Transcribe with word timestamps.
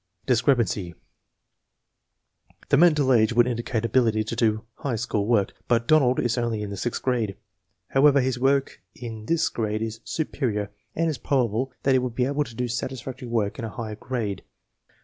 Discrepancy: 0.25 0.95
The 2.69 2.77
mental 2.77 3.13
age 3.13 3.33
would 3.33 3.45
indicate 3.45 3.85
ability 3.85 4.23
to 4.23 4.35
do 4.35 4.63
high 4.77 4.95
school 4.95 5.27
work, 5.27 5.53
but 5.67 5.87
Donald 5.87 6.19
is 6.19 6.39
only 6.39 6.63
in 6.63 6.71
the 6.71 6.75
sixth 6.75 7.03
grade. 7.03 7.37
However, 7.89 8.19
his 8.19 8.39
work 8.39 8.81
hi 8.99 9.21
this 9.27 9.47
grade 9.49 9.83
is 9.83 9.99
"superior" 10.03 10.71
and 10.95 11.05
it 11.05 11.09
is 11.11 11.17
prob 11.19 11.51
able 11.51 11.71
that 11.83 11.93
he 11.93 11.99
would 11.99 12.15
be 12.15 12.25
able 12.25 12.45
to 12.45 12.55
do 12.55 12.67
satisfactory 12.67 13.27
work 13.27 13.59
in 13.59 13.65
a 13.65 13.69
higher 13.69 13.93
grade. 13.93 14.41